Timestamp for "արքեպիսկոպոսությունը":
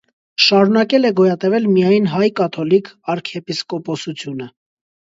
3.17-4.55